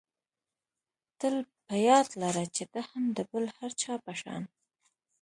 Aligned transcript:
تل 1.19 1.35
په 1.67 1.75
یاد 1.87 2.07
لره 2.21 2.43
چې 2.55 2.63
ته 2.73 2.79
هم 2.89 3.03
د 3.17 3.19
بل 3.31 3.45
هر 3.57 3.71
چا 3.81 3.93
په 4.05 4.13
شان. 4.21 4.43